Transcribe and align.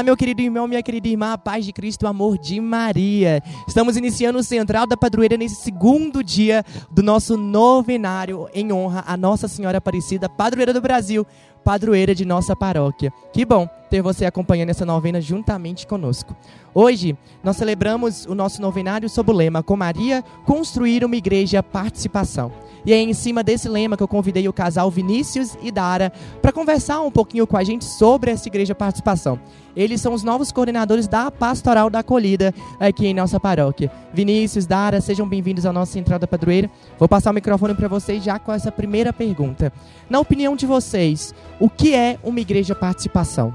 Olá, 0.00 0.04
meu 0.04 0.16
querido 0.16 0.40
irmão, 0.40 0.66
minha 0.66 0.82
querida 0.82 1.08
irmã, 1.08 1.34
a 1.34 1.36
paz 1.36 1.62
de 1.62 1.74
Cristo, 1.74 2.04
o 2.04 2.08
amor 2.08 2.38
de 2.38 2.58
Maria. 2.58 3.42
Estamos 3.68 3.98
iniciando 3.98 4.38
o 4.38 4.42
Central 4.42 4.86
da 4.86 4.96
Padroeira 4.96 5.36
nesse 5.36 5.56
segundo 5.56 6.24
dia 6.24 6.64
do 6.90 7.02
nosso 7.02 7.36
novenário 7.36 8.48
em 8.54 8.72
honra 8.72 9.04
a 9.06 9.14
Nossa 9.14 9.46
Senhora 9.46 9.76
Aparecida, 9.76 10.26
padroeira 10.26 10.72
do 10.72 10.80
Brasil, 10.80 11.26
padroeira 11.64 12.14
de 12.14 12.24
nossa 12.24 12.54
paróquia. 12.56 13.12
Que 13.32 13.44
bom 13.44 13.68
ter 13.90 14.00
você 14.02 14.24
acompanhando 14.24 14.70
essa 14.70 14.86
novena 14.86 15.20
juntamente 15.20 15.86
conosco. 15.86 16.34
Hoje, 16.72 17.16
nós 17.42 17.56
celebramos 17.56 18.24
o 18.26 18.34
nosso 18.34 18.62
novenário 18.62 19.08
sob 19.08 19.32
o 19.32 19.34
lema 19.34 19.62
Com 19.62 19.76
Maria, 19.76 20.22
construir 20.46 21.04
uma 21.04 21.16
igreja 21.16 21.62
participação. 21.62 22.52
E 22.84 22.92
é 22.92 22.96
em 22.96 23.12
cima 23.12 23.42
desse 23.42 23.68
lema 23.68 23.96
que 23.96 24.02
eu 24.02 24.08
convidei 24.08 24.48
o 24.48 24.52
casal 24.52 24.90
Vinícius 24.90 25.56
e 25.60 25.70
Dara 25.70 26.12
para 26.40 26.52
conversar 26.52 27.00
um 27.02 27.10
pouquinho 27.10 27.46
com 27.46 27.56
a 27.56 27.64
gente 27.64 27.84
sobre 27.84 28.30
essa 28.30 28.48
igreja 28.48 28.74
participação. 28.74 29.38
Eles 29.76 30.00
são 30.00 30.14
os 30.14 30.22
novos 30.22 30.50
coordenadores 30.50 31.06
da 31.06 31.30
Pastoral 31.30 31.90
da 31.90 32.00
Acolhida 32.00 32.54
aqui 32.78 33.06
em 33.06 33.14
nossa 33.14 33.38
paróquia. 33.38 33.90
Vinícius, 34.12 34.66
Dara, 34.66 35.00
sejam 35.00 35.28
bem-vindos 35.28 35.66
ao 35.66 35.72
nosso 35.72 35.92
Central 35.92 36.18
da 36.18 36.26
Padroeira. 36.26 36.70
Vou 36.98 37.08
passar 37.08 37.30
o 37.30 37.34
microfone 37.34 37.74
para 37.74 37.86
vocês 37.86 38.24
já 38.24 38.38
com 38.38 38.52
essa 38.52 38.72
primeira 38.72 39.12
pergunta. 39.12 39.72
Na 40.08 40.18
opinião 40.18 40.56
de 40.56 40.66
vocês, 40.66 41.34
o 41.60 41.68
que 41.68 41.94
é 41.94 42.18
uma 42.24 42.40
igreja 42.40 42.74
participação? 42.74 43.54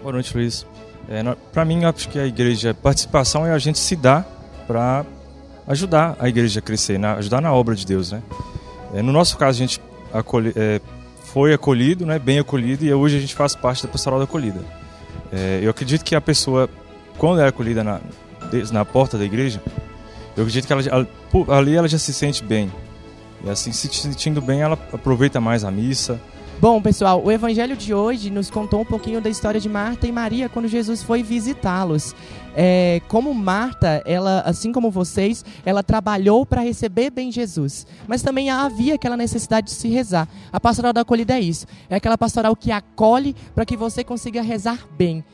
Boa 0.00 0.12
noite, 0.12 0.34
Luiz. 0.34 0.64
É, 1.08 1.22
para 1.52 1.64
mim, 1.64 1.84
acho 1.84 2.08
que 2.08 2.18
a 2.18 2.24
igreja 2.24 2.72
participação 2.72 3.44
é 3.44 3.52
a 3.52 3.58
gente 3.58 3.78
se 3.78 3.96
dar 3.96 4.24
para 4.66 5.04
ajudar 5.66 6.16
a 6.20 6.28
igreja 6.28 6.60
a 6.60 6.62
crescer, 6.62 6.98
na, 6.98 7.14
ajudar 7.14 7.40
na 7.40 7.52
obra 7.52 7.74
de 7.74 7.84
Deus, 7.84 8.12
né? 8.12 8.22
É, 8.94 9.02
no 9.02 9.12
nosso 9.12 9.36
caso, 9.36 9.58
a 9.58 9.66
gente 9.66 9.80
acolhe, 10.12 10.52
é, 10.54 10.80
foi 11.24 11.52
acolhido, 11.52 12.06
né, 12.06 12.18
bem 12.18 12.38
acolhido, 12.38 12.84
e 12.84 12.94
hoje 12.94 13.16
a 13.16 13.20
gente 13.20 13.34
faz 13.34 13.54
parte 13.54 13.82
da 13.82 13.88
pastoral 13.88 14.18
da 14.18 14.24
acolhida. 14.24 14.60
É, 15.32 15.60
eu 15.62 15.70
acredito 15.70 16.04
que 16.04 16.14
a 16.14 16.20
pessoa, 16.20 16.70
quando 17.18 17.40
é 17.40 17.46
acolhida 17.46 17.84
na, 17.84 18.00
na 18.72 18.84
porta 18.84 19.18
da 19.18 19.24
igreja, 19.24 19.60
eu 20.36 20.42
acredito 20.44 20.66
que 20.66 20.72
ela, 20.72 20.82
ali 21.56 21.76
ela 21.76 21.88
já 21.88 21.98
se 21.98 22.12
sente 22.12 22.42
bem. 22.42 22.70
E 23.44 23.50
assim, 23.50 23.72
se 23.72 23.88
sentindo 23.88 24.40
bem, 24.40 24.60
ela 24.60 24.78
aproveita 24.92 25.40
mais 25.40 25.64
a 25.64 25.70
missa, 25.70 26.20
Bom, 26.60 26.82
pessoal, 26.82 27.24
o 27.24 27.32
evangelho 27.32 27.74
de 27.74 27.94
hoje 27.94 28.28
nos 28.28 28.50
contou 28.50 28.82
um 28.82 28.84
pouquinho 28.84 29.18
da 29.18 29.30
história 29.30 29.58
de 29.58 29.66
Marta 29.66 30.06
e 30.06 30.12
Maria 30.12 30.46
quando 30.46 30.68
Jesus 30.68 31.02
foi 31.02 31.22
visitá-los. 31.22 32.14
É, 32.54 33.00
como 33.08 33.32
Marta, 33.32 34.02
ela, 34.04 34.42
assim 34.42 34.70
como 34.70 34.90
vocês, 34.90 35.42
ela 35.64 35.82
trabalhou 35.82 36.44
para 36.44 36.60
receber 36.60 37.08
bem 37.08 37.32
Jesus. 37.32 37.86
Mas 38.06 38.20
também 38.20 38.50
havia 38.50 38.96
aquela 38.96 39.16
necessidade 39.16 39.68
de 39.68 39.72
se 39.72 39.88
rezar. 39.88 40.28
A 40.52 40.60
pastoral 40.60 40.92
da 40.92 41.00
acolhida 41.00 41.32
é 41.38 41.40
isso. 41.40 41.66
É 41.88 41.96
aquela 41.96 42.18
pastoral 42.18 42.54
que 42.54 42.70
acolhe 42.70 43.34
para 43.54 43.64
que 43.64 43.74
você 43.74 44.04
consiga 44.04 44.42
rezar 44.42 44.86
bem. 44.98 45.24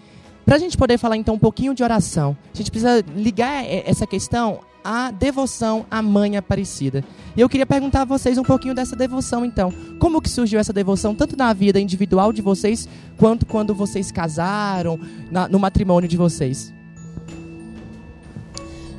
Para 0.45 0.55
a 0.55 0.59
gente 0.61 0.79
poder 0.79 0.97
falar 0.97 1.17
então 1.17 1.35
um 1.35 1.41
pouquinho 1.41 1.75
de 1.75 1.83
oração, 1.83 2.37
a 2.55 2.57
gente 2.57 2.71
precisa 2.71 3.05
ligar 3.17 3.65
essa 3.67 4.07
questão 4.07 4.61
à 4.87 5.11
devoção 5.11 5.85
à 5.91 6.01
Mãe 6.01 6.37
Aparecida. 6.37 7.05
E 7.37 7.41
eu 7.41 7.49
queria 7.49 7.67
perguntar 7.67 8.03
a 8.03 8.05
vocês 8.05 8.39
um 8.39 8.43
pouquinho 8.43 8.75
dessa 8.75 8.95
devoção 8.95 9.45
então. 9.45 9.73
Como 9.99 10.23
que 10.23 10.31
surgiu 10.31 10.61
essa 10.61 10.73
devoção, 10.73 11.15
tanto 11.15 11.37
na 11.37 11.53
vida 11.53 11.81
individual 11.81 12.33
de 12.33 12.41
vocês, 12.41 12.89
quanto 13.17 13.45
quando 13.45 13.75
vocês 13.75 14.13
casaram, 14.13 14.99
na, 15.31 15.49
no 15.49 15.59
matrimônio 15.59 16.09
de 16.09 16.17
vocês? 16.17 16.73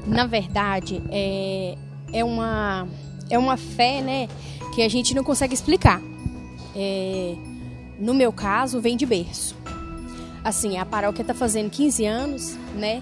Na 0.05 0.25
verdade, 0.25 1.01
é, 1.09 1.77
é, 2.11 2.23
uma, 2.23 2.87
é 3.29 3.39
uma 3.39 3.55
fé 3.55 4.01
né, 4.01 4.27
que 4.75 4.81
a 4.81 4.89
gente 4.89 5.15
não 5.15 5.23
consegue 5.23 5.53
explicar. 5.53 6.01
É, 6.75 7.35
no 7.99 8.13
meu 8.13 8.31
caso, 8.33 8.81
vem 8.81 8.97
de 8.97 9.05
berço 9.05 9.55
assim, 10.47 10.77
a 10.77 10.85
paróquia 10.85 11.21
está 11.21 11.33
fazendo 11.33 11.69
15 11.69 12.05
anos, 12.05 12.57
né, 12.73 13.01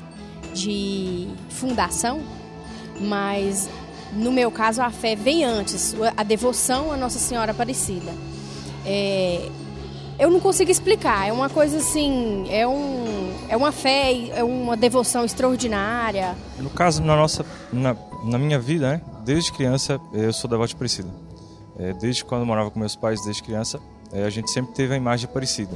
de 0.54 1.28
fundação, 1.50 2.22
mas 3.00 3.70
no 4.14 4.32
meu 4.32 4.50
caso 4.50 4.82
a 4.82 4.90
fé 4.90 5.16
vem 5.16 5.44
antes, 5.44 5.96
a 6.16 6.24
devoção 6.24 6.92
à 6.92 6.98
Nossa 6.98 7.20
Senhora 7.20 7.52
Aparecida. 7.52 8.12
É, 8.86 9.50
eu 10.18 10.30
não 10.30 10.40
consigo 10.40 10.72
explicar, 10.72 11.28
é 11.28 11.34
uma 11.34 11.50
coisa 11.50 11.78
assim, 11.78 12.46
é, 12.50 12.66
um, 12.66 13.34
é 13.50 13.58
uma 13.58 13.72
fé, 13.72 14.30
é 14.30 14.44
uma 14.44 14.78
devoção 14.78 15.26
extraordinária. 15.26 16.36
No 16.58 16.70
caso, 16.70 17.04
na 17.04 17.16
nossa, 17.16 17.46
na, 17.74 17.96
na 18.24 18.38
minha 18.38 18.58
vida, 18.58 18.92
né, 18.92 19.02
desde 19.26 19.52
criança 19.52 20.00
eu 20.14 20.32
sou 20.32 20.50
devoto 20.50 20.70
de 20.70 20.76
Aparecida. 20.76 21.10
É, 21.78 21.92
desde 21.94 22.24
quando 22.24 22.42
eu 22.42 22.48
morava 22.48 22.72
com 22.72 22.80
meus 22.80 22.96
pais, 22.96 23.22
desde 23.26 23.44
criança, 23.44 23.82
é, 24.14 24.24
a 24.24 24.30
gente 24.30 24.50
sempre 24.50 24.74
teve 24.74 24.94
a 24.94 24.98
imagem 24.98 25.26
de 25.26 25.32
Aparecida. 25.32 25.76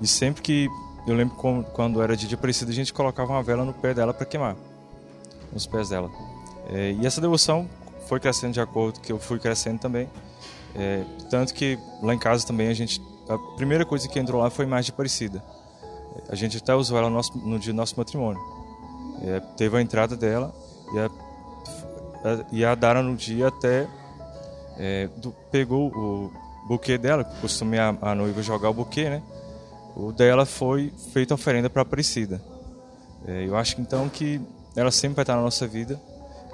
E 0.00 0.06
sempre 0.06 0.42
que 0.42 0.68
eu 1.06 1.14
lembro 1.14 1.36
quando 1.72 2.02
era 2.02 2.16
de 2.16 2.26
dia 2.26 2.36
parecido, 2.36 2.72
a 2.72 2.74
gente 2.74 2.92
colocava 2.92 3.32
uma 3.32 3.42
vela 3.42 3.64
no 3.64 3.72
pé 3.72 3.94
dela 3.94 4.12
para 4.12 4.26
queimar, 4.26 4.56
nos 5.52 5.64
pés 5.64 5.90
dela. 5.90 6.10
É, 6.68 6.92
e 6.92 7.06
essa 7.06 7.20
devoção 7.20 7.68
foi 8.06 8.20
crescendo 8.20 8.52
de 8.52 8.60
acordo 8.60 9.00
que 9.00 9.12
eu 9.12 9.18
fui 9.18 9.38
crescendo 9.38 9.78
também. 9.78 10.08
É, 10.74 11.04
tanto 11.30 11.54
que 11.54 11.78
lá 12.02 12.14
em 12.14 12.18
casa 12.18 12.46
também 12.46 12.68
a 12.68 12.74
gente. 12.74 13.00
A 13.28 13.38
primeira 13.56 13.84
coisa 13.84 14.08
que 14.08 14.18
entrou 14.18 14.40
lá 14.40 14.50
foi 14.50 14.66
mais 14.66 14.86
de 14.86 14.92
parecida. 14.92 15.42
A 16.28 16.34
gente 16.34 16.56
até 16.56 16.74
usou 16.74 16.96
ela 16.98 17.08
no, 17.08 17.16
nosso, 17.16 17.36
no 17.38 17.58
dia 17.58 17.72
do 17.72 17.76
nosso 17.76 17.94
matrimônio. 17.96 18.40
É, 19.22 19.40
teve 19.56 19.76
a 19.76 19.82
entrada 19.82 20.16
dela 20.16 20.54
e 20.94 20.98
a, 20.98 21.06
a, 21.06 22.46
e 22.52 22.64
a 22.64 22.74
Dara 22.74 23.02
no 23.02 23.16
dia 23.16 23.48
até 23.48 23.88
é, 24.78 25.08
do, 25.16 25.32
pegou 25.50 25.88
o 25.88 26.30
buquê 26.68 26.98
dela, 26.98 27.24
que 27.24 27.40
costuma 27.40 27.76
a, 28.00 28.12
a 28.12 28.14
noiva 28.14 28.42
jogar 28.42 28.70
o 28.70 28.74
buquê, 28.74 29.08
né? 29.08 29.22
o 29.96 30.12
dela 30.12 30.44
foi 30.44 30.92
feita 31.12 31.32
oferenda 31.32 31.70
para 31.70 31.82
Aparecida. 31.82 32.40
É, 33.26 33.46
eu 33.46 33.56
acho 33.56 33.80
então 33.80 34.08
que 34.10 34.40
ela 34.76 34.90
sempre 34.90 35.16
vai 35.16 35.22
estar 35.22 35.36
na 35.36 35.42
nossa 35.42 35.66
vida 35.66 35.98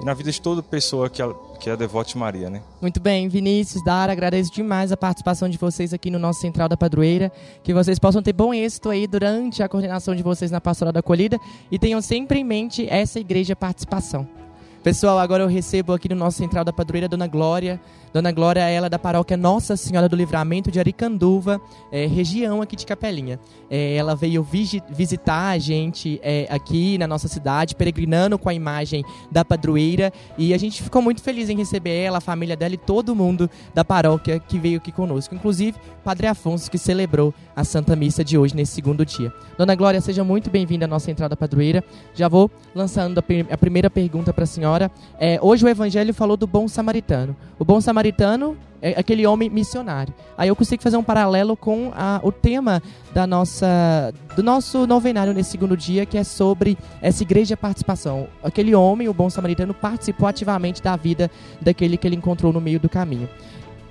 e 0.00 0.04
na 0.04 0.14
vida 0.14 0.30
de 0.30 0.40
toda 0.40 0.62
pessoa 0.62 1.08
que, 1.08 1.20
ela, 1.20 1.34
que 1.60 1.70
é 1.70 1.76
devota 1.76 2.10
de 2.10 2.18
Maria, 2.18 2.50
né? 2.50 2.62
Muito 2.80 3.00
bem, 3.00 3.28
Vinícius, 3.28 3.84
Dara, 3.84 4.12
agradeço 4.12 4.52
demais 4.52 4.92
a 4.92 4.96
participação 4.96 5.48
de 5.48 5.56
vocês 5.58 5.92
aqui 5.92 6.10
no 6.10 6.18
nosso 6.18 6.40
Central 6.40 6.68
da 6.68 6.76
Padroeira, 6.76 7.30
que 7.62 7.72
vocês 7.72 7.98
possam 7.98 8.22
ter 8.22 8.32
bom 8.32 8.52
êxito 8.52 8.88
aí 8.90 9.06
durante 9.06 9.62
a 9.62 9.68
coordenação 9.68 10.14
de 10.14 10.22
vocês 10.22 10.50
na 10.50 10.60
Pastoral 10.60 10.92
da 10.92 11.00
Acolhida 11.00 11.38
e 11.70 11.78
tenham 11.78 12.00
sempre 12.00 12.40
em 12.40 12.44
mente 12.44 12.86
essa 12.88 13.20
igreja 13.20 13.54
participação. 13.54 14.41
Pessoal, 14.82 15.20
agora 15.20 15.44
eu 15.44 15.46
recebo 15.46 15.92
aqui 15.92 16.08
no 16.08 16.16
nosso 16.16 16.38
Central 16.38 16.64
da 16.64 16.72
Padroeira 16.72 17.08
Dona 17.08 17.28
Glória. 17.28 17.80
Dona 18.12 18.32
Glória, 18.32 18.68
ela 18.68 18.88
é 18.88 18.90
da 18.90 18.98
paróquia 18.98 19.36
Nossa 19.36 19.76
Senhora 19.76 20.08
do 20.08 20.16
Livramento 20.16 20.72
de 20.72 20.78
Aricanduva, 20.80 21.60
é, 21.90 22.04
região 22.06 22.60
aqui 22.60 22.74
de 22.74 22.84
Capelinha. 22.84 23.38
É, 23.70 23.94
ela 23.94 24.16
veio 24.16 24.42
visitar 24.42 25.50
a 25.50 25.58
gente 25.58 26.20
é, 26.22 26.46
aqui 26.50 26.98
na 26.98 27.06
nossa 27.06 27.28
cidade, 27.28 27.76
peregrinando 27.76 28.36
com 28.36 28.48
a 28.48 28.54
imagem 28.54 29.04
da 29.30 29.44
padroeira. 29.44 30.12
E 30.36 30.52
a 30.52 30.58
gente 30.58 30.82
ficou 30.82 31.00
muito 31.00 31.22
feliz 31.22 31.48
em 31.48 31.56
receber 31.56 32.02
ela, 32.02 32.18
a 32.18 32.20
família 32.20 32.56
dela 32.56 32.74
e 32.74 32.76
todo 32.76 33.14
mundo 33.14 33.48
da 33.72 33.84
paróquia 33.84 34.40
que 34.40 34.58
veio 34.58 34.78
aqui 34.78 34.90
conosco. 34.90 35.32
Inclusive, 35.32 35.78
Padre 36.02 36.26
Afonso, 36.26 36.68
que 36.68 36.76
celebrou 36.76 37.32
a 37.54 37.62
Santa 37.62 37.94
Missa 37.94 38.24
de 38.24 38.36
hoje, 38.36 38.54
nesse 38.56 38.72
segundo 38.72 39.06
dia. 39.06 39.32
Dona 39.56 39.76
Glória, 39.76 40.00
seja 40.00 40.24
muito 40.24 40.50
bem-vinda 40.50 40.86
à 40.86 40.88
nossa 40.88 41.06
Central 41.06 41.28
da 41.28 41.36
Padroeira. 41.36 41.84
Já 42.14 42.28
vou 42.28 42.50
lançando 42.74 43.18
a, 43.18 43.54
a 43.54 43.56
primeira 43.56 43.88
pergunta 43.88 44.34
para 44.34 44.44
a 44.44 44.46
senhora 44.46 44.71
senhora. 44.72 44.90
É, 45.18 45.38
hoje 45.42 45.64
o 45.64 45.68
Evangelho 45.68 46.14
falou 46.14 46.36
do 46.36 46.46
bom 46.46 46.66
samaritano. 46.66 47.36
O 47.58 47.64
bom 47.64 47.80
samaritano 47.80 48.56
é 48.80 48.98
aquele 48.98 49.26
homem 49.26 49.50
missionário. 49.50 50.12
Aí 50.36 50.48
eu 50.48 50.56
consigo 50.56 50.82
fazer 50.82 50.96
um 50.96 51.02
paralelo 51.02 51.56
com 51.56 51.92
a, 51.94 52.20
o 52.22 52.32
tema 52.32 52.82
da 53.12 53.26
nossa, 53.26 54.12
do 54.34 54.42
nosso 54.42 54.86
novenário 54.86 55.32
nesse 55.32 55.50
segundo 55.50 55.76
dia, 55.76 56.06
que 56.06 56.16
é 56.16 56.24
sobre 56.24 56.76
essa 57.00 57.22
igreja 57.22 57.56
participação. 57.56 58.26
Aquele 58.42 58.74
homem, 58.74 59.08
o 59.08 59.14
bom 59.14 59.28
samaritano, 59.28 59.74
participou 59.74 60.26
ativamente 60.26 60.82
da 60.82 60.96
vida 60.96 61.30
daquele 61.60 61.96
que 61.96 62.06
ele 62.06 62.16
encontrou 62.16 62.52
no 62.52 62.60
meio 62.60 62.80
do 62.80 62.88
caminho. 62.88 63.28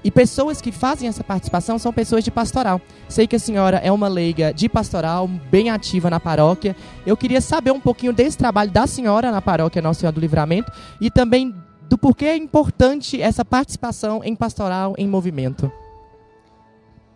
E 0.04 0.10
pessoas 0.10 0.60
que 0.62 0.72
fazem 0.72 1.08
essa 1.08 1.24
participação 1.24 1.78
são 1.78 1.94
pessoas 1.94 2.24
de 2.24 2.32
pastoral. 2.32 2.82
Sei 3.08 3.28
que 3.28 3.36
a 3.36 3.40
senhora 3.40 3.78
é 3.78 3.92
uma 3.92 4.08
leiga 4.08 4.52
de 4.52 4.68
pastoral, 4.68 5.28
bem 5.28 5.70
ativa 5.70 6.10
na 6.10 6.20
paróquia. 6.20 6.76
Eu 7.06 7.16
queria 7.16 7.40
saber 7.40 7.72
um 7.72 7.80
pouquinho 7.80 8.12
desse 8.12 8.38
trabalho 8.38 8.72
da 8.72 8.88
senhora 8.88 9.32
na 9.32 9.42
paróquia 9.42 9.82
Nossa 9.82 10.00
Senhora 10.00 10.16
do 10.16 10.22
Livramento 10.22 10.72
e 11.00 11.12
também 11.12 11.54
do 11.88 11.98
porquê 11.98 12.26
é 12.26 12.38
importante 12.38 13.22
essa 13.22 13.46
participação 13.46 14.24
em 14.24 14.36
pastoral 14.36 14.96
em 14.98 15.08
movimento. 15.08 15.72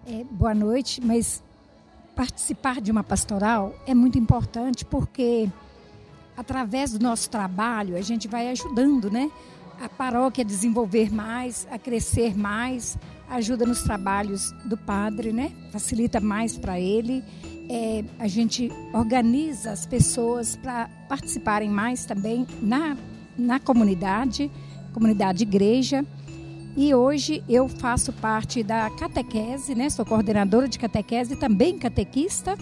É, 0.06 0.24
boa 0.30 0.54
noite, 0.54 1.02
mas 1.04 1.42
participar 2.16 2.80
de 2.80 2.92
uma 2.92 3.04
pastoral 3.04 3.74
é 3.88 3.96
muito 3.96 4.20
importante 4.20 4.86
porque 4.86 5.50
através 6.38 6.92
do 6.92 7.04
nosso 7.04 7.30
trabalho 7.30 7.98
a 7.98 8.02
gente 8.02 8.28
vai 8.28 8.50
ajudando, 8.50 9.10
né? 9.10 9.32
A 9.80 9.90
paróquia 9.90 10.44
desenvolver 10.44 11.12
mais, 11.14 11.68
a 11.72 11.78
crescer 11.78 12.38
mais, 12.38 12.98
ajuda 13.30 13.66
nos 13.66 13.82
trabalhos 13.82 14.52
do 14.66 14.78
padre, 14.78 15.32
né? 15.32 15.52
Facilita 15.72 16.20
mais 16.20 16.58
para 16.58 16.80
ele. 16.80 17.24
É, 17.70 18.04
a 18.20 18.28
gente 18.28 18.72
organiza 18.94 19.72
as 19.72 19.86
pessoas 19.86 20.56
para 20.56 20.88
participarem 21.10 21.70
mais 21.70 22.06
também 22.06 22.46
na, 22.62 22.96
na 23.38 23.60
comunidade, 23.60 24.52
comunidade 24.94 25.44
igreja. 25.44 26.06
E 26.78 26.94
hoje 26.94 27.44
eu 27.48 27.68
faço 27.68 28.12
parte 28.14 28.62
da 28.62 28.90
catequese, 28.92 29.74
né? 29.74 29.90
Sou 29.90 30.06
coordenadora 30.06 30.68
de 30.68 30.78
catequese 30.78 31.36
também 31.36 31.78
catequista, 31.78 32.58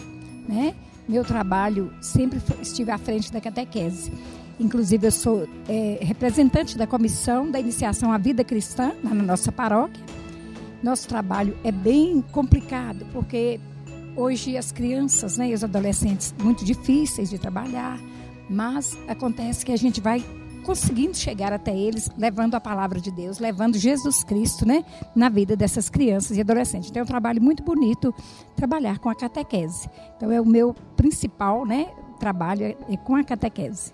né? 0.47 0.75
meu 1.07 1.23
trabalho 1.23 1.93
sempre 2.01 2.41
estive 2.61 2.91
à 2.91 2.97
frente 2.97 3.31
da 3.31 3.41
catequese. 3.41 4.11
Inclusive, 4.59 5.07
eu 5.07 5.11
sou 5.11 5.47
é, 5.67 5.97
representante 6.01 6.77
da 6.77 6.85
comissão 6.85 7.49
da 7.49 7.59
iniciação 7.59 8.11
à 8.11 8.17
vida 8.17 8.43
cristã 8.43 8.93
na 9.03 9.13
nossa 9.13 9.51
paróquia. 9.51 10.03
Nosso 10.81 11.07
trabalho 11.07 11.57
é 11.63 11.71
bem 11.71 12.21
complicado, 12.31 13.05
porque 13.11 13.59
hoje 14.15 14.57
as 14.57 14.71
crianças 14.71 15.37
né, 15.37 15.49
e 15.49 15.53
os 15.53 15.63
adolescentes 15.63 16.33
muito 16.41 16.63
difíceis 16.65 17.29
de 17.29 17.39
trabalhar, 17.39 17.99
mas 18.49 18.97
acontece 19.07 19.65
que 19.65 19.71
a 19.71 19.77
gente 19.77 20.01
vai 20.01 20.23
conseguindo 20.63 21.15
chegar 21.15 21.51
até 21.51 21.75
eles, 21.75 22.09
levando 22.17 22.55
a 22.55 22.59
palavra 22.59 22.99
de 22.99 23.11
Deus, 23.11 23.39
levando 23.39 23.77
Jesus 23.77 24.23
Cristo, 24.23 24.65
né, 24.65 24.83
na 25.15 25.29
vida 25.29 25.55
dessas 25.55 25.89
crianças 25.89 26.37
e 26.37 26.41
adolescentes. 26.41 26.89
Então 26.89 27.01
é 27.01 27.03
um 27.03 27.07
trabalho 27.07 27.41
muito 27.41 27.63
bonito 27.63 28.13
trabalhar 28.55 28.99
com 28.99 29.09
a 29.09 29.15
catequese. 29.15 29.89
Então 30.15 30.31
é 30.31 30.39
o 30.39 30.45
meu 30.45 30.73
principal, 30.95 31.65
né, 31.65 31.87
trabalho 32.19 32.65
é 32.65 32.97
com 32.97 33.15
a 33.15 33.23
catequese. 33.23 33.91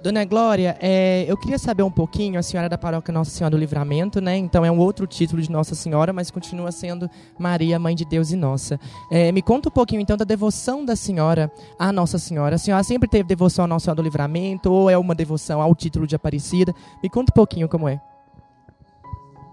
Dona 0.00 0.24
Glória, 0.24 0.76
é, 0.80 1.24
eu 1.26 1.36
queria 1.36 1.58
saber 1.58 1.82
um 1.82 1.90
pouquinho, 1.90 2.38
a 2.38 2.42
senhora 2.42 2.66
é 2.66 2.68
da 2.68 2.78
paróquia 2.78 3.12
Nossa 3.12 3.32
Senhora 3.32 3.56
do 3.56 3.58
Livramento, 3.58 4.20
né? 4.20 4.36
Então 4.36 4.64
é 4.64 4.70
um 4.70 4.78
outro 4.78 5.08
título 5.08 5.42
de 5.42 5.50
Nossa 5.50 5.74
Senhora, 5.74 6.12
mas 6.12 6.30
continua 6.30 6.70
sendo 6.70 7.10
Maria, 7.36 7.80
Mãe 7.80 7.96
de 7.96 8.04
Deus 8.04 8.30
e 8.30 8.36
Nossa. 8.36 8.78
É, 9.10 9.32
me 9.32 9.42
conta 9.42 9.68
um 9.68 9.72
pouquinho 9.72 10.00
então 10.00 10.16
da 10.16 10.24
devoção 10.24 10.84
da 10.84 10.94
senhora 10.94 11.50
à 11.76 11.90
Nossa 11.92 12.16
Senhora. 12.16 12.54
A 12.54 12.58
senhora 12.58 12.84
sempre 12.84 13.08
teve 13.08 13.24
devoção 13.24 13.64
à 13.64 13.68
Nossa 13.68 13.86
Senhora 13.86 13.96
do 13.96 14.04
Livramento 14.04 14.72
ou 14.72 14.88
é 14.88 14.96
uma 14.96 15.16
devoção 15.16 15.60
ao 15.60 15.74
título 15.74 16.06
de 16.06 16.14
Aparecida? 16.14 16.72
Me 17.02 17.10
conta 17.10 17.32
um 17.32 17.34
pouquinho 17.34 17.68
como 17.68 17.88
é. 17.88 18.00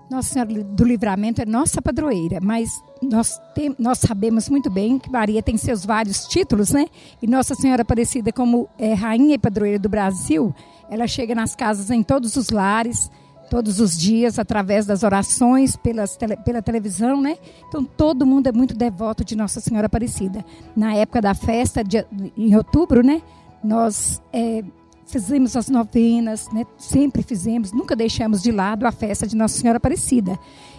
Nossa 0.10 0.34
Senhora 0.34 0.64
do 0.64 0.84
Livramento 0.84 1.42
é 1.42 1.46
nossa 1.46 1.82
padroeira, 1.82 2.40
mas 2.42 2.82
nós, 3.02 3.42
tem, 3.56 3.76
nós 3.80 3.98
sabemos 3.98 4.50
muito 4.50 4.70
bem 4.70 5.00
que 5.00 5.10
Maria 5.10 5.42
tem 5.42 5.58
seus 5.58 5.84
vários 5.84 6.28
títulos, 6.28 6.72
né? 6.72 6.86
E 7.22 7.28
Nossa 7.28 7.56
Senhora 7.56 7.82
Aparecida, 7.82 8.32
como 8.32 8.70
é, 8.78 8.94
rainha 8.94 9.36
e 9.36 9.40
padroeira 9.40 9.80
do 9.80 9.90
Brasil, 9.90 10.54
ela 10.90 11.08
chega 11.08 11.34
nas 11.34 11.56
casas 11.56 11.90
em 11.90 12.04
todos 12.04 12.36
os 12.36 12.50
lares, 12.50 13.10
todos 13.50 13.80
os 13.80 13.98
dias, 13.98 14.38
através 14.38 14.86
das 14.86 15.02
orações, 15.04 15.76
pelas 15.76 16.16
tele, 16.16 16.36
pela 16.38 16.62
televisão, 16.62 17.20
né? 17.20 17.38
Então 17.68 17.84
todo 17.84 18.26
mundo 18.26 18.48
é 18.48 18.52
muito 18.52 18.76
devoto 18.76 19.24
de 19.24 19.36
Nossa 19.36 19.60
Senhora 19.60 19.88
Aparecida. 19.88 20.46
Na 20.76 20.94
época 20.94 21.22
da 21.22 21.34
festa, 21.34 21.84
de, 21.84 22.06
em 22.38 22.56
outubro, 22.56 23.04
né? 23.04 23.22
Nós 23.64 24.22
é, 24.32 24.64
fizemos 25.06 25.56
as 25.56 25.70
novenas, 25.70 26.50
né? 26.52 26.66
sempre 26.78 27.22
fizemos, 27.22 27.72
nunca 27.72 27.96
deixamos 27.96 28.42
de 28.42 28.52
lado 28.52 28.86
a 28.86 28.92
festa 28.92 29.28
de 29.28 29.36
Nossa 29.36 29.60
Senhora 29.60 29.78
Aparecida. 29.78 30.38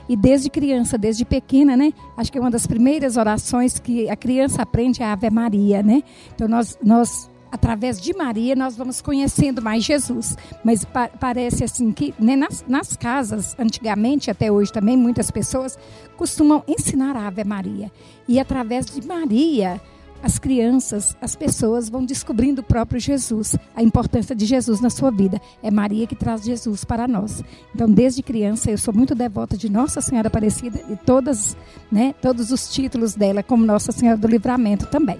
E 0.08 0.16
desde 0.16 0.48
criança, 0.50 0.96
desde 0.96 1.24
pequena, 1.24 1.76
né? 1.76 1.92
Acho 2.16 2.30
que 2.30 2.38
é 2.38 2.40
uma 2.40 2.50
das 2.50 2.64
primeiras 2.64 3.16
orações 3.16 3.80
que 3.80 4.08
a 4.08 4.14
criança 4.14 4.62
aprende 4.62 5.02
é 5.02 5.06
a 5.06 5.12
Ave 5.12 5.30
Maria, 5.30 5.82
né? 5.82 6.02
Então 6.32 6.46
nós, 6.46 6.78
nós 6.80 7.28
através 7.50 8.00
de 8.00 8.14
Maria, 8.14 8.54
nós 8.54 8.76
vamos 8.76 9.00
conhecendo 9.00 9.60
mais 9.60 9.82
Jesus. 9.82 10.36
Mas 10.64 10.84
pa 10.84 11.08
parece 11.08 11.64
assim 11.64 11.90
que 11.90 12.14
né, 12.18 12.36
nas, 12.36 12.64
nas, 12.68 12.96
casas, 12.96 13.56
antigamente, 13.58 14.30
até 14.30 14.50
hoje 14.50 14.72
também, 14.72 14.96
muitas 14.96 15.30
pessoas 15.30 15.78
costumam 16.16 16.62
ensinar 16.68 17.16
a 17.16 17.26
Ave 17.26 17.44
Maria. 17.44 17.90
E 18.28 18.38
através 18.38 18.86
de 18.86 19.04
Maria, 19.06 19.80
as 20.22 20.38
crianças, 20.38 21.16
as 21.20 21.36
pessoas 21.36 21.88
vão 21.88 22.04
descobrindo 22.04 22.60
o 22.60 22.64
próprio 22.64 23.00
Jesus, 23.00 23.56
a 23.74 23.82
importância 23.82 24.34
de 24.34 24.46
Jesus 24.46 24.80
na 24.80 24.90
sua 24.90 25.10
vida. 25.10 25.40
É 25.62 25.70
Maria 25.70 26.06
que 26.06 26.16
traz 26.16 26.44
Jesus 26.44 26.84
para 26.84 27.06
nós. 27.06 27.42
Então, 27.74 27.90
desde 27.90 28.22
criança, 28.22 28.70
eu 28.70 28.78
sou 28.78 28.92
muito 28.92 29.14
devota 29.14 29.56
de 29.56 29.70
Nossa 29.70 30.00
Senhora 30.00 30.28
Aparecida 30.28 30.80
e 30.88 30.96
todas, 30.96 31.56
né, 31.90 32.14
todos 32.20 32.50
os 32.50 32.68
títulos 32.68 33.14
dela, 33.14 33.42
como 33.42 33.64
Nossa 33.64 33.92
Senhora 33.92 34.16
do 34.18 34.26
Livramento 34.26 34.86
também. 34.86 35.18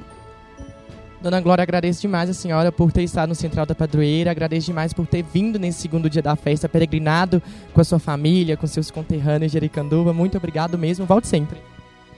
Dona 1.20 1.40
Glória, 1.40 1.62
agradeço 1.62 2.02
demais 2.02 2.31
a 2.31 2.34
senhora 2.34 2.70
por 2.70 2.93
ter 2.93 3.02
estado 3.02 3.31
no 3.31 3.34
Central 3.34 3.66
da 3.66 3.75
Padroeira, 3.75 4.31
agradeço 4.31 4.66
demais 4.66 4.93
por 4.93 5.06
ter 5.06 5.22
vindo 5.25 5.58
nesse 5.58 5.81
segundo 5.81 6.10
dia 6.10 6.22
da 6.22 6.37
festa, 6.37 6.69
peregrinado 6.69 7.43
com 7.72 7.81
a 7.81 7.84
sua 7.84 7.98
família, 7.98 8.56
com 8.56 8.66
seus 8.66 8.90
conterrâneos 8.90 9.50
de 9.50 9.54
Jericanduva. 9.54 10.12
Muito 10.12 10.37
obrigado 10.37 10.78
mesmo, 10.78 11.06
volte 11.06 11.26
sempre. 11.26 11.58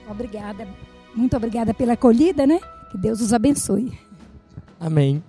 Obrigada. 0.07 0.67
Muito 1.19 1.35
obrigada 1.35 1.73
pela 1.73 1.93
acolhida, 1.93 2.47
né? 2.47 2.59
Que 2.89 2.97
Deus 2.97 3.19
os 3.19 3.33
abençoe. 3.33 3.91
Amém. 4.79 5.21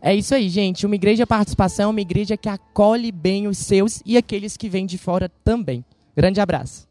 É 0.00 0.14
isso 0.14 0.34
aí, 0.34 0.48
gente. 0.48 0.86
Uma 0.86 0.94
igreja 0.94 1.26
participação, 1.26 1.90
uma 1.90 2.00
igreja 2.00 2.36
que 2.36 2.48
acolhe 2.48 3.10
bem 3.10 3.48
os 3.48 3.58
seus 3.58 4.00
e 4.06 4.16
aqueles 4.16 4.56
que 4.56 4.68
vêm 4.68 4.86
de 4.86 4.96
fora 4.96 5.28
também. 5.44 5.84
Grande 6.16 6.40
abraço. 6.40 6.87